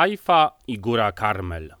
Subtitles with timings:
[0.00, 1.74] Haifa i Góra Karmel.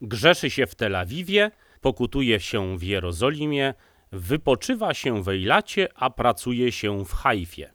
[0.00, 3.74] Grzeszy się w Tel Awiwie, pokutuje się w Jerozolimie,
[4.12, 7.72] wypoczywa się w Ejlacie, a pracuje się w Haifie.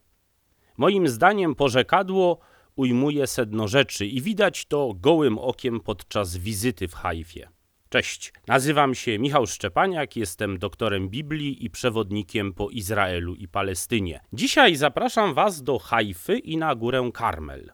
[0.78, 2.40] Moim zdaniem porzekadło
[2.76, 7.50] ujmuje sedno rzeczy i widać to gołym okiem podczas wizyty w Haifie.
[7.90, 14.20] Cześć, nazywam się Michał Szczepaniak, jestem doktorem Biblii i przewodnikiem po Izraelu i Palestynie.
[14.34, 17.72] Dzisiaj zapraszam Was do Haify i na górę Karmel.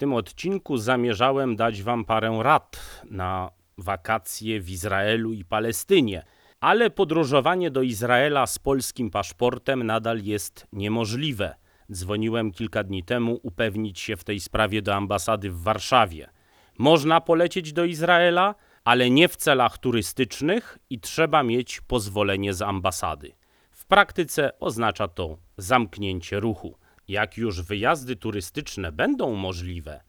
[0.00, 6.22] Tym odcinku zamierzałem dać Wam parę rad na wakacje w Izraelu i Palestynie,
[6.60, 11.54] ale podróżowanie do Izraela z polskim paszportem nadal jest niemożliwe.
[11.92, 16.30] Dzwoniłem kilka dni temu upewnić się w tej sprawie do ambasady w Warszawie.
[16.78, 23.32] Można polecieć do Izraela, ale nie w celach turystycznych i trzeba mieć pozwolenie z ambasady.
[23.70, 26.76] W praktyce oznacza to zamknięcie ruchu.
[27.10, 30.00] Jak już wyjazdy turystyczne będą możliwe,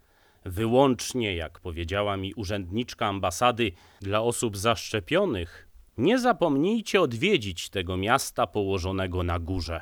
[0.45, 9.23] wyłącznie, jak powiedziała mi urzędniczka ambasady, dla osób zaszczepionych, nie zapomnijcie odwiedzić tego miasta położonego
[9.23, 9.81] na górze.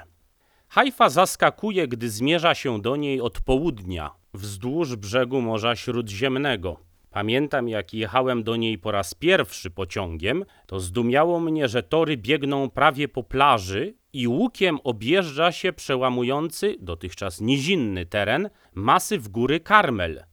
[0.68, 6.80] Haifa zaskakuje, gdy zmierza się do niej od południa, wzdłuż brzegu Morza Śródziemnego.
[7.12, 12.70] Pamiętam, jak jechałem do niej po raz pierwszy pociągiem, to zdumiało mnie, że tory biegną
[12.70, 20.24] prawie po plaży i łukiem objeżdża się przełamujący, dotychczas nizinny teren, masyw góry Karmel,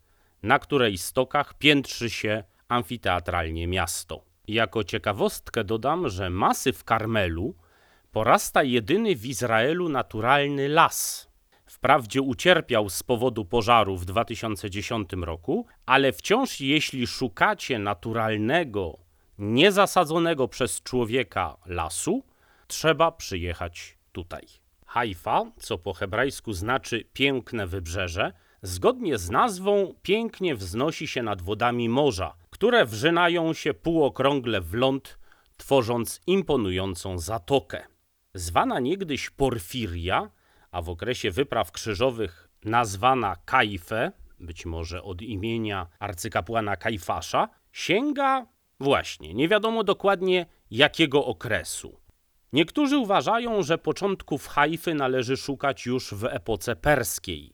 [0.43, 4.25] na której stokach piętrzy się amfiteatralnie miasto.
[4.49, 7.55] Jako ciekawostkę dodam, że masyw Karmelu
[8.13, 11.29] porasta jedyny w Izraelu naturalny las.
[11.67, 18.99] Wprawdzie ucierpiał z powodu pożaru w 2010 roku, ale wciąż jeśli szukacie naturalnego,
[19.39, 22.23] niezasadzonego przez człowieka lasu,
[22.67, 24.47] trzeba przyjechać tutaj.
[24.87, 31.89] Haifa, co po hebrajsku znaczy piękne wybrzeże, zgodnie z nazwą pięknie wznosi się nad wodami
[31.89, 35.19] morza, które wrzynają się półokrągle w ląd,
[35.57, 37.87] tworząc imponującą zatokę.
[38.35, 40.31] Zwana niegdyś Porfiria,
[40.71, 48.47] a w okresie wypraw krzyżowych nazwana Kajfę, być może od imienia arcykapłana Kajfasza, sięga
[48.81, 52.01] właśnie nie wiadomo dokładnie jakiego okresu.
[52.57, 57.53] Niektórzy uważają, że początków Hajfy należy szukać już w epoce perskiej,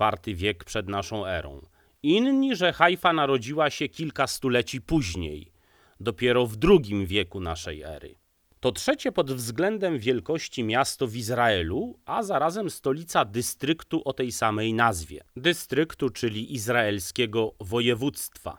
[0.00, 1.60] IV wiek przed naszą erą.
[2.02, 5.52] Inni, że Hajfa narodziła się kilka stuleci później,
[6.00, 8.14] dopiero w II wieku naszej ery.
[8.60, 14.74] To trzecie pod względem wielkości miasto w Izraelu, a zarazem stolica dystryktu o tej samej
[14.74, 15.24] nazwie.
[15.36, 18.58] Dystryktu, czyli izraelskiego województwa.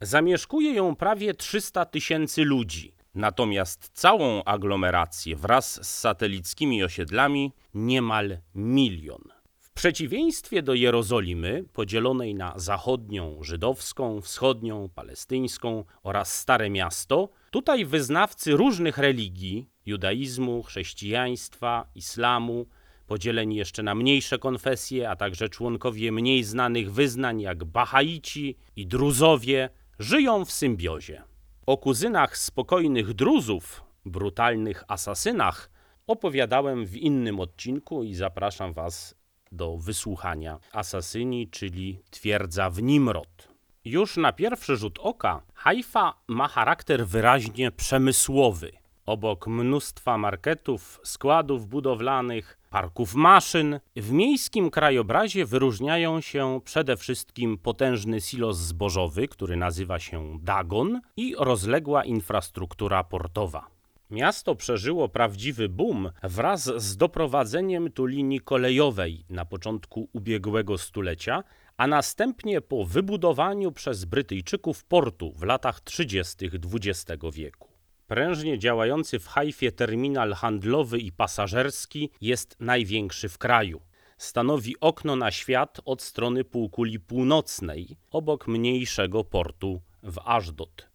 [0.00, 2.95] Zamieszkuje ją prawie 300 tysięcy ludzi.
[3.16, 9.22] Natomiast całą aglomerację wraz z satelickimi osiedlami niemal milion.
[9.60, 18.56] W przeciwieństwie do Jerozolimy, podzielonej na zachodnią żydowską, wschodnią palestyńską oraz Stare Miasto, tutaj wyznawcy
[18.56, 22.66] różnych religii judaizmu, chrześcijaństwa, islamu
[23.06, 29.70] podzieleni jeszcze na mniejsze konfesje, a także członkowie mniej znanych wyznań jak Bahaici i Druzowie
[29.98, 31.22] żyją w symbiozie.
[31.66, 35.70] O kuzynach spokojnych Druzów, brutalnych asasynach,
[36.06, 39.14] opowiadałem w innym odcinku i zapraszam Was
[39.52, 40.58] do wysłuchania.
[40.72, 43.48] Asasyni, czyli twierdza w Nimrod.
[43.84, 48.72] Już na pierwszy rzut oka Haifa ma charakter wyraźnie przemysłowy.
[49.06, 58.20] Obok mnóstwa marketów, składów budowlanych, parków maszyn, w miejskim krajobrazie wyróżniają się przede wszystkim potężny
[58.20, 63.66] silos zbożowy, który nazywa się Dagon, i rozległa infrastruktura portowa.
[64.10, 71.44] Miasto przeżyło prawdziwy boom wraz z doprowadzeniem tu linii kolejowej na początku ubiegłego stulecia,
[71.76, 76.50] a następnie po wybudowaniu przez Brytyjczyków portu w latach 30.
[76.74, 77.75] XX wieku.
[78.06, 83.80] Prężnie działający w Hajfie terminal handlowy i pasażerski jest największy w kraju.
[84.18, 90.88] Stanowi okno na świat od strony półkuli północnej, obok mniejszego portu w Ashdod.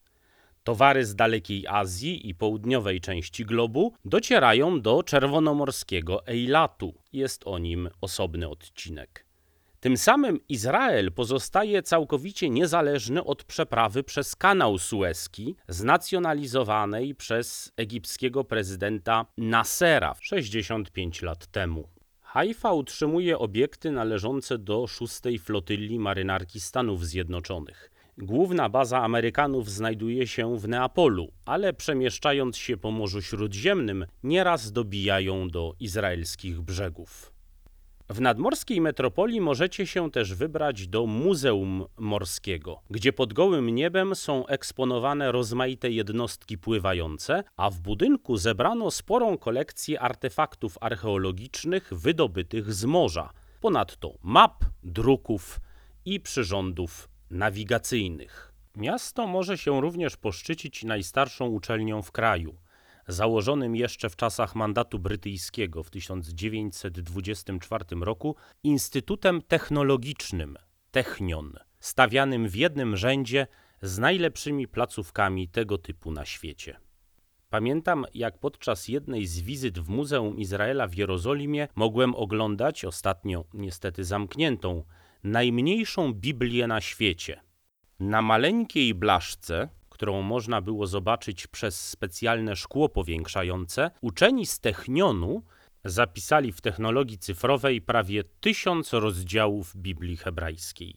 [0.64, 6.94] Towary z dalekiej Azji i południowej części globu docierają do czerwonomorskiego Eilatu.
[7.14, 9.31] Jest o nim osobny odcinek.
[9.82, 19.26] Tym samym Izrael pozostaje całkowicie niezależny od przeprawy przez kanał Suezki, znacjonalizowanej przez egipskiego prezydenta
[19.38, 21.88] Nasera 65 lat temu.
[22.22, 27.92] Haifa utrzymuje obiekty należące do szóstej flotyli marynarki Stanów Zjednoczonych.
[28.18, 35.48] Główna baza Amerykanów znajduje się w Neapolu, ale przemieszczając się po Morzu Śródziemnym, nieraz dobijają
[35.48, 37.41] do izraelskich brzegów.
[38.12, 44.48] W nadmorskiej metropolii możecie się też wybrać do Muzeum Morskiego, gdzie pod gołym niebem są
[44.48, 53.30] eksponowane rozmaite jednostki pływające, a w budynku zebrano sporą kolekcję artefaktów archeologicznych wydobytych z morza,
[53.62, 55.60] ponadto map, druków
[56.06, 58.54] i przyrządów nawigacyjnych.
[58.76, 62.56] Miasto może się również poszczycić najstarszą uczelnią w kraju–
[63.08, 70.58] założonym jeszcze w czasach mandatu brytyjskiego w 1924 roku Instytutem Technologicznym
[70.92, 73.48] Technion, stawianym w jednym rzędzie
[73.82, 76.80] z najlepszymi placówkami tego typu na świecie.
[77.50, 84.04] Pamiętam, jak podczas jednej z wizyt w Muzeum Izraela w Jerozolimie mogłem oglądać, ostatnio niestety
[84.04, 84.84] zamkniętą,
[85.24, 87.42] najmniejszą Biblię na świecie.
[88.00, 89.70] Na maleńkiej blaszce
[90.02, 95.44] którą można było zobaczyć przez specjalne szkło powiększające, uczeni z Technionu
[95.86, 100.96] zapisali w technologii cyfrowej prawie tysiąc rozdziałów Biblii hebrajskiej.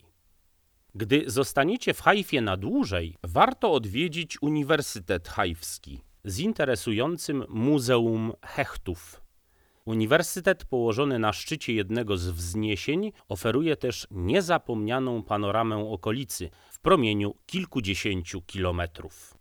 [0.95, 9.21] Gdy zostaniecie w Hajfie na dłużej, warto odwiedzić Uniwersytet Hajfski z interesującym Muzeum Hechtów.
[9.85, 16.50] Uniwersytet położony na szczycie jednego z wzniesień oferuje też niezapomnianą panoramę okolicy,
[16.85, 19.39] promieniu kilkudziesięciu kilometrów.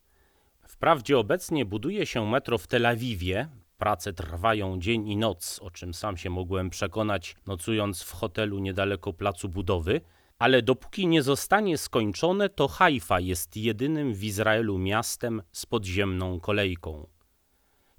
[0.68, 5.94] Wprawdzie obecnie buduje się metro w Tel Awiwie, prace trwają dzień i noc, o czym
[5.94, 10.02] sam się mogłem przekonać nocując w hotelu niedaleko placu budowy,
[10.40, 17.08] ale dopóki nie zostanie skończone, to Haifa jest jedynym w Izraelu miastem z podziemną kolejką.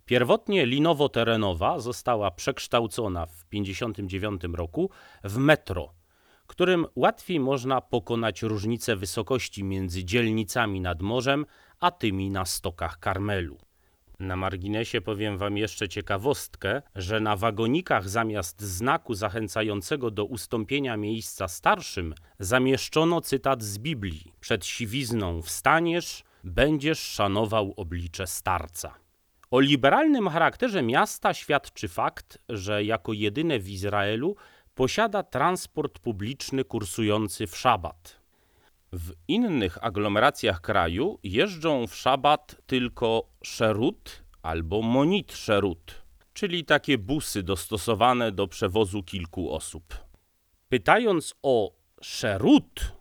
[0.05, 4.91] Pierwotnie linowo-terenowa została przekształcona w 1959 roku
[5.25, 5.91] w metro–
[6.47, 11.47] którym łatwiej można pokonać różnice wysokości między dzielnicami nad morzem
[11.81, 13.59] a tymi na stokach Karmelu.
[14.21, 21.49] Na marginesie powiem Wam jeszcze ciekawostkę, że na wagonikach zamiast znaku zachęcającego do ustąpienia miejsca
[21.49, 28.95] starszym zamieszczono cytat z Biblii: Przed siwizną wstaniesz, będziesz szanował oblicze starca.
[29.51, 34.37] O liberalnym charakterze miasta świadczy fakt, że jako jedyne w Izraelu
[34.75, 38.21] posiada transport publiczny kursujący w szabat.
[38.93, 47.43] W innych aglomeracjach kraju jeżdżą w szabat tylko szerut albo monit szerut, czyli takie busy
[47.43, 49.95] dostosowane do przewozu kilku osób.
[50.69, 52.93] Pytając o szerut,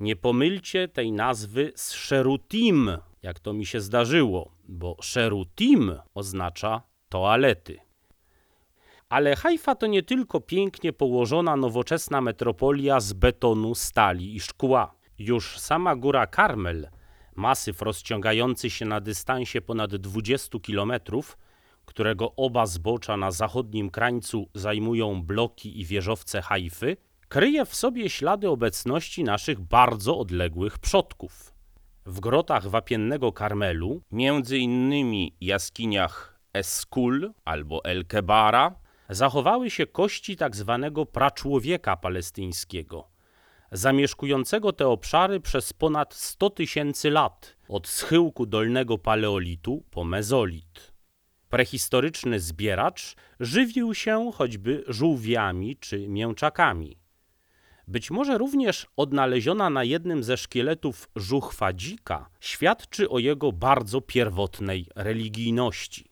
[0.00, 2.90] nie pomylcie tej nazwy z szerutim,
[3.22, 7.78] jak to mi się zdarzyło, bo szerutim oznacza toalety.
[9.12, 14.94] Ale Haifa to nie tylko pięknie położona nowoczesna metropolia z betonu, stali i szkła.
[15.18, 16.88] Już sama góra Karmel,
[17.34, 21.38] masyw rozciągający się na dystansie ponad 20 kilometrów,
[21.84, 26.96] którego oba zbocza na zachodnim krańcu zajmują bloki i wieżowce Haify,
[27.28, 31.54] kryje w sobie ślady obecności naszych bardzo odległych przodków.
[32.06, 38.81] W grotach wapiennego Karmelu, między innymi jaskiniach Eskul albo El Kebara,
[39.14, 43.08] zachowały się kości tak zwanego praczłowieka palestyńskiego,
[43.72, 50.92] zamieszkującego te obszary przez ponad 100 tysięcy lat, od schyłku dolnego paleolitu po mezolit.
[51.48, 56.98] Prehistoryczny zbieracz żywił się choćby żółwiami czy mięczakami.
[57.88, 64.86] Być może również odnaleziona na jednym ze szkieletów żuchwa dzika świadczy o jego bardzo pierwotnej
[64.96, 66.11] religijności.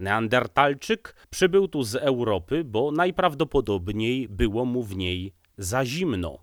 [0.00, 6.38] Neandertalczyk przybył tu z Europy, bo najprawdopodobniej było mu w niej za zimno.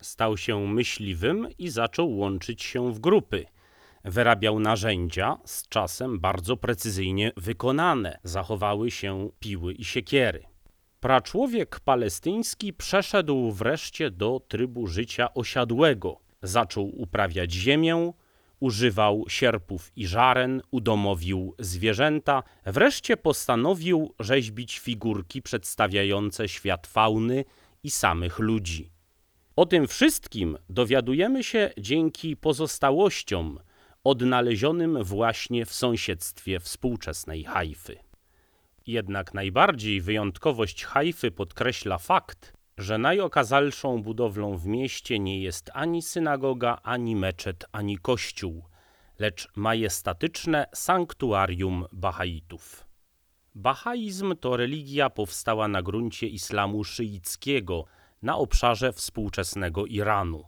[0.00, 3.46] Stał się myśliwym i zaczął łączyć się w grupy.
[4.04, 8.18] Wyrabiał narzędzia, z czasem bardzo precyzyjnie wykonane.
[8.22, 10.42] Zachowały się piły i siekiery.
[11.00, 16.20] Praczłowiek palestyński przeszedł wreszcie do trybu życia osiadłego.
[16.42, 18.12] Zaczął uprawiać ziemię,
[18.60, 27.44] używał sierpów i żaren, udomowił zwierzęta, wreszcie postanowił rzeźbić figurki przedstawiające świat fauny
[27.82, 28.90] i samych ludzi.
[29.56, 33.58] O tym wszystkim dowiadujemy się dzięki pozostałościom
[34.04, 37.98] odnalezionym właśnie w sąsiedztwie współczesnej Hajfy.
[38.86, 46.78] Jednak najbardziej wyjątkowość Hajfy podkreśla fakt, że najokazalszą budowlą w mieście nie jest ani synagoga,
[46.82, 48.64] ani meczet, ani kościół,
[49.18, 52.86] lecz majestatyczne sanktuarium Bahaitów.
[53.54, 57.84] Bahaizm to religia powstała na gruncie islamu szyickiego
[58.22, 60.42] na obszarze współczesnego Iranu.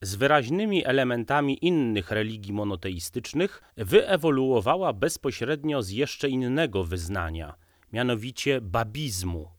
[0.00, 7.54] Z wyraźnymi elementami innych religii monoteistycznych wyewoluowała bezpośrednio z jeszcze innego wyznania,
[7.92, 9.57] mianowicie babizmu,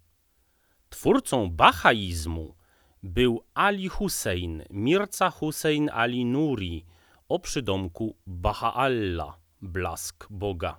[0.89, 2.55] Twórcą bahaizmu
[3.03, 6.85] był Ali Hussein, Mirza Hussein Ali Nuri
[7.29, 10.77] o przydomku Baha'allah, blask Boga.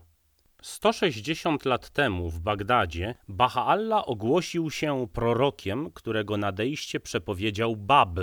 [0.62, 8.18] 160 lat temu w Bagdadzie Baha'allah ogłosił się prorokiem, którego nadejście przepowiedział Bab,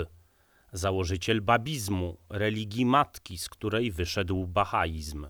[0.72, 5.26] założyciel babizmu, religii matki, z której wyszedł bahaizm.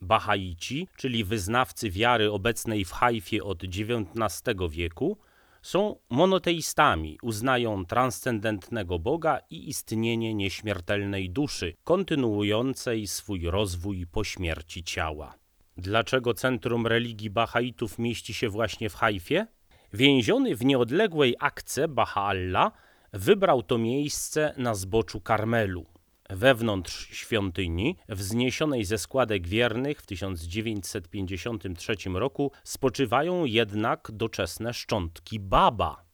[0.00, 5.18] Bahaici, czyli wyznawcy wiary obecnej w Hajfie od XIX wieku,
[5.62, 15.34] są monoteistami, uznają transcendentnego Boga i istnienie nieśmiertelnej duszy, kontynuującej swój rozwój po śmierci ciała.
[15.76, 19.46] Dlaczego centrum religii Bahaitów mieści się właśnie w Hajfie?
[19.92, 22.70] Więziony w nieodległej akce Baha'allah
[23.12, 25.91] wybrał to miejsce na zboczu Karmelu.
[26.34, 36.04] Wewnątrz świątyni, wzniesionej ze składek wiernych w 1953 roku, spoczywają jednak doczesne szczątki Baba.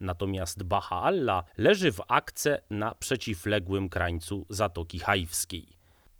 [0.00, 5.66] Natomiast Baha'allah leży w akce na przeciwległym krańcu Zatoki Hajwskiej.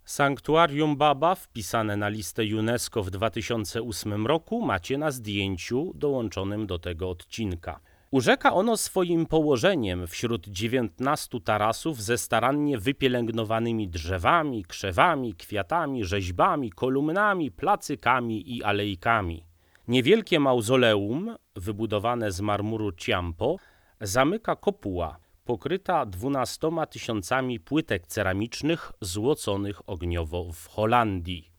[0.05, 7.09] Sanktuarium Baba, wpisane na listę UNESCO w 2008 roku, macie na zdjęciu dołączonym do tego
[7.09, 7.79] odcinka.
[8.13, 17.51] Urzeka ono swoim położeniem wśród dziewiętnastu tarasów ze starannie wypielęgnowanymi drzewami, krzewami, kwiatami, rzeźbami, kolumnami,
[17.51, 19.45] placykami i alejkami.
[19.87, 23.57] Niewielkie mauzoleum, wybudowane z marmuru Ciampo,
[24.01, 31.51] zamyka kopuła, pokryta dwunastoma tysiącami płytek ceramicznych złoconych ogniowo w Holandii.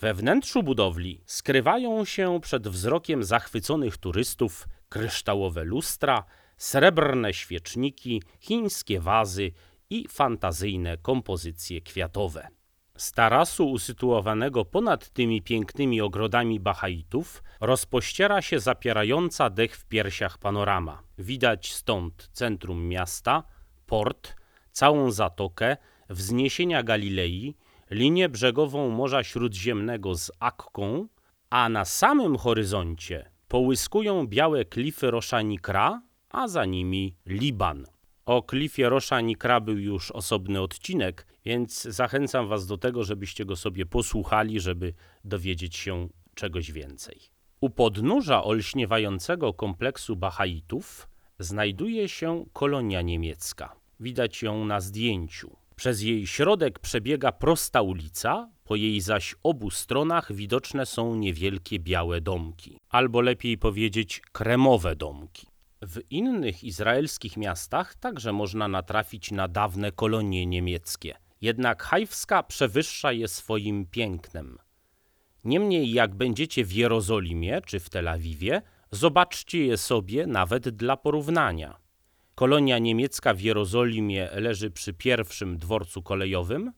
[0.00, 6.24] We wnętrzu budowli skrywają się przed wzrokiem zachwyconych turystów kryształowe lustra,
[6.56, 9.52] srebrne świeczniki, chińskie wazy
[9.90, 12.48] i fantazyjne kompozycje kwiatowe.
[12.96, 21.02] Z tarasu usytuowanego ponad tymi pięknymi ogrodami Bahaitów rozpościera się zapierająca dech w piersiach panorama.
[21.18, 23.42] Widać stąd centrum miasta,
[23.86, 24.36] port,
[24.72, 25.76] całą zatokę,
[26.10, 27.56] wzniesienia Galilei,
[27.90, 31.08] linię brzegową Morza Śródziemnego z Akką,
[31.50, 37.86] a na samym horyzoncie połyskują białe klify Roszanikra, a za nimi Liban.
[38.26, 43.86] O klifie Roszanikra był już osobny odcinek, więc zachęcam Was do tego, żebyście go sobie
[43.86, 47.20] posłuchali, żeby dowiedzieć się czegoś więcej.
[47.60, 53.76] U podnóża olśniewającego kompleksu Bahaitów znajduje się kolonia niemiecka.
[54.00, 55.56] Widać ją na zdjęciu.
[55.76, 62.20] Przez jej środek przebiega prosta ulica, po jej zaś obu stronach widoczne są niewielkie białe
[62.20, 65.46] domki, albo lepiej powiedzieć kremowe domki.
[65.82, 71.14] W innych izraelskich miastach także można natrafić na dawne kolonie niemieckie.
[71.40, 74.58] Jednak Hajwska przewyższa je swoim pięknem.
[75.44, 81.78] Niemniej jak będziecie w Jerozolimie czy w Tel Awiwie, zobaczcie je sobie nawet dla porównania.
[82.34, 86.72] Kolonia niemiecka w Jerozolimie leży przy pierwszym dworcu kolejowym,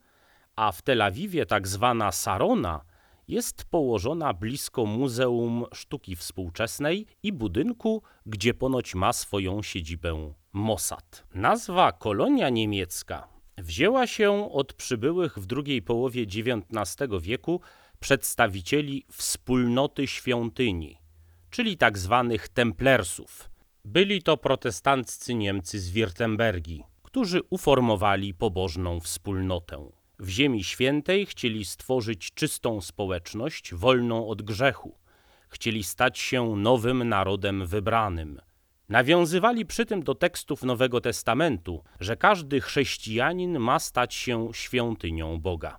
[0.60, 2.80] a w Tel Awiwie tak zwana Sarona
[3.28, 11.24] jest położona blisko Muzeum Sztuki Współczesnej i budynku, gdzie ponoć ma swoją siedzibę Mossad.
[11.34, 17.60] Nazwa kolonia niemiecka wzięła się od przybyłych w drugiej połowie XIX wieku
[18.00, 20.98] przedstawicieli wspólnoty świątyni,
[21.50, 23.50] czyli tak zwanych templersów.
[23.84, 29.99] Byli to protestanccy Niemcy z Wirtembergi, którzy uformowali pobożną wspólnotę.
[30.20, 34.98] W Ziemi Świętej chcieli stworzyć czystą społeczność, wolną od grzechu.
[35.48, 38.40] Chcieli stać się nowym narodem wybranym.
[38.88, 45.76] Nawiązywali przy tym do tekstów Nowego Testamentu, że każdy chrześcijanin ma stać się świątynią Boga.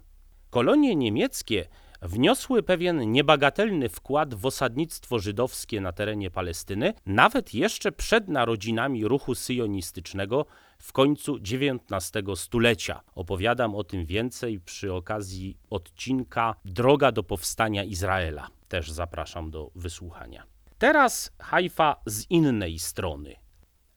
[0.49, 1.67] Kolonie niemieckie
[2.01, 9.35] wniosły pewien niebagatelny wkład w osadnictwo żydowskie na terenie Palestyny, nawet jeszcze przed narodzinami ruchu
[9.35, 10.45] syjonistycznego
[10.79, 13.01] w końcu XIX stulecia.
[13.15, 18.47] Opowiadam o tym więcej przy okazji odcinka Droga do powstania Izraela.
[18.67, 20.43] Też zapraszam do wysłuchania.
[20.77, 23.35] Teraz Haifa z innej strony.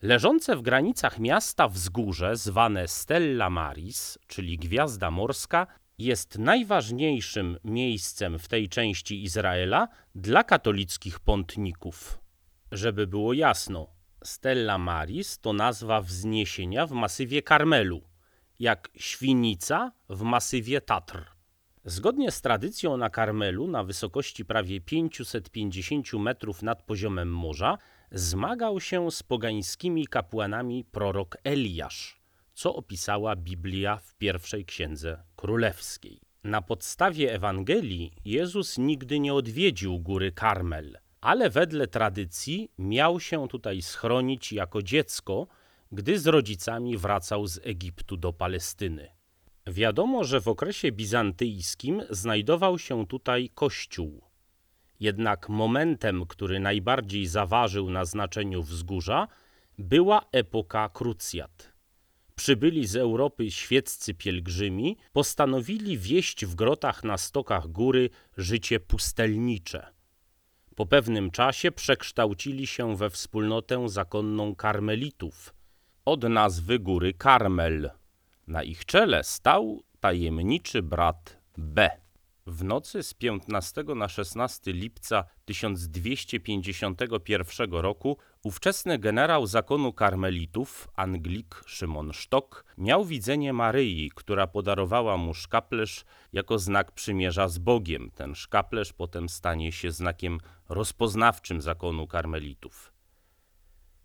[0.02, 5.66] Leżące w granicach miasta wzgórze, zwane Stella Maris, czyli Gwiazda Morska,
[5.98, 12.18] jest najważniejszym miejscem w tej części Izraela dla katolickich pątników.
[12.72, 13.86] Żeby było jasno,
[14.24, 18.02] Stella Maris to nazwa wzniesienia w masywie Karmelu,
[18.58, 21.24] jak świnica w masywie Tatr.
[21.84, 27.78] Zgodnie z tradycją na Karmelu, na wysokości prawie 550 metrów nad poziomem morza,
[28.10, 32.23] zmagał się z pogańskimi kapłanami prorok Eliasz
[32.54, 36.20] co opisała Biblia w pierwszej księdze królewskiej.
[36.44, 43.82] Na podstawie Ewangelii Jezus nigdy nie odwiedził góry Karmel, ale wedle tradycji miał się tutaj
[43.82, 45.46] schronić jako dziecko,
[45.92, 49.08] gdy z rodzicami wracał z Egiptu do Palestyny.
[49.66, 54.22] Wiadomo, że w okresie bizantyjskim znajdował się tutaj kościół.
[55.00, 59.28] Jednak momentem, który najbardziej zaważył na znaczeniu wzgórza,
[59.78, 61.73] była epoka krucjat.
[62.34, 69.86] Przybyli z Europy świeccy pielgrzymi postanowili wieść w grotach na stokach góry życie pustelnicze.
[70.76, 75.54] Po pewnym czasie przekształcili się we wspólnotę zakonną karmelitów,
[76.04, 77.90] od nazwy góry Karmel.
[78.46, 82.03] Na ich czele stał tajemniczy brat B.
[82.46, 92.12] W nocy z 15 na 16 lipca 1251 roku ówczesny generał zakonu karmelitów, Anglik Szymon
[92.12, 98.10] Sztok, miał widzenie Maryi, która podarowała mu szkaplerz jako znak przymierza z Bogiem.
[98.14, 102.92] Ten szkaplerz potem stanie się znakiem rozpoznawczym zakonu karmelitów.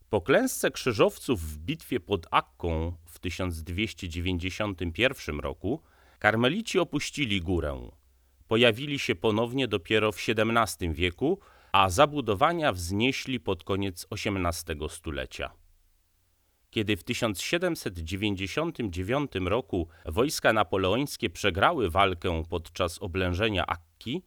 [0.10, 5.82] Po klęsce krzyżowców w bitwie pod Akką w 1291 roku
[6.20, 7.90] karmelici opuścili górę.
[8.50, 11.40] Pojawili się ponownie dopiero w XVII wieku,
[11.72, 15.52] a zabudowania wznieśli pod koniec XVIII stulecia.
[16.70, 24.24] Kiedy w 1799 roku wojska napoleońskie przegrały walkę podczas oblężenia Akki,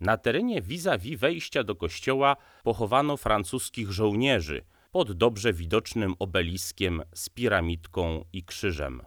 [0.00, 8.24] na terenie vis-a-vis wejścia do kościoła pochowano francuskich żołnierzy– pod dobrze widocznym obeliskiem z piramidką
[8.32, 9.02] i krzyżem.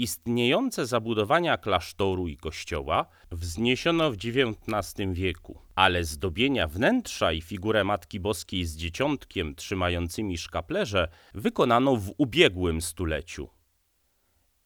[0.00, 8.20] Istniejące zabudowania klasztoru i kościoła wzniesiono w XIX wieku, ale zdobienia wnętrza i figurę Matki
[8.20, 13.48] Boskiej z dzieciątkiem trzymającymi szkaplerze wykonano w ubiegłym stuleciu.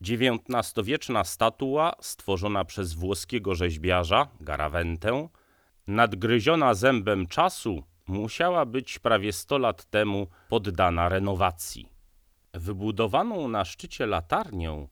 [0.00, 5.28] XIX-wieczna statua stworzona przez włoskiego rzeźbiarza Garaventę,
[5.86, 11.88] nadgryziona zębem czasu, musiała być prawie 100 lat temu poddana renowacji.
[12.54, 14.86] Wybudowaną na szczycie latarnię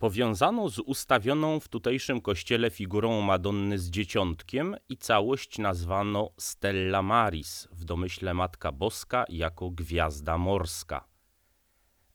[0.00, 7.68] powiązano z ustawioną w tutejszym kościele figurą Madonny z dzieciątkiem i całość nazwano Stella Maris,
[7.72, 11.04] w domyśle Matka Boska jako gwiazda morska.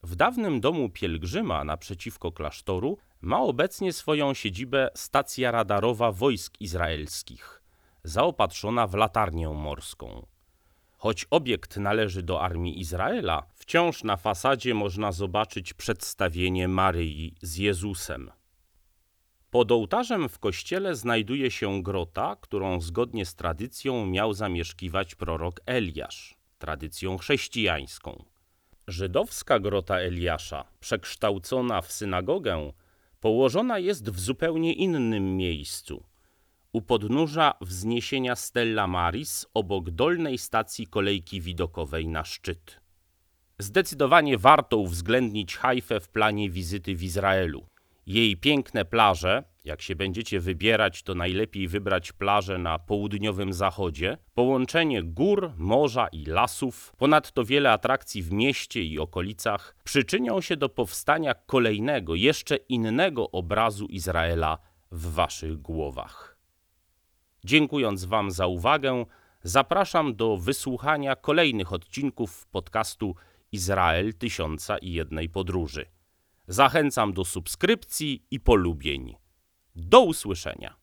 [0.03, 7.63] W dawnym domu pielgrzyma naprzeciwko klasztoru ma obecnie swoją siedzibę stacja radarowa wojsk izraelskich,
[8.03, 10.25] zaopatrzona w latarnię morską.
[11.05, 18.31] Choć obiekt należy do armii Izraela, wciąż na fasadzie można zobaczyć przedstawienie Maryi z Jezusem.
[19.51, 26.35] Pod ołtarzem w kościele znajduje się grota, którą zgodnie z tradycją miał zamieszkiwać prorok Eliasz,
[26.59, 28.23] tradycją chrześcijańską.
[28.87, 32.71] Żydowska grota Eliasza, przekształcona w synagogę,
[33.19, 36.03] położona jest w zupełnie innym miejscu–
[36.75, 42.79] u podnóża wzniesienia Stella Maris obok dolnej stacji kolejki widokowej na szczyt.
[43.59, 47.67] Zdecydowanie warto uwzględnić Hajfę w planie wizyty w Izraelu.
[48.05, 55.03] Jej piękne plaże, jak się będziecie wybierać, to najlepiej wybrać plażę na południowym zachodzie, połączenie
[55.03, 61.33] gór, morza i lasów, ponadto wiele atrakcji w mieście i okolicach przyczynią się do powstania
[61.33, 64.57] kolejnego, jeszcze innego obrazu Izraela
[64.91, 66.34] w waszych głowach.
[67.45, 69.05] Dziękując Wam za uwagę,
[69.43, 73.15] zapraszam do wysłuchania kolejnych odcinków podcastu
[73.51, 75.85] Izrael Tysiąca i Jednej Podróży.
[76.47, 79.15] Zachęcam do subskrypcji i polubień.
[79.75, 80.75] Do usłyszenia.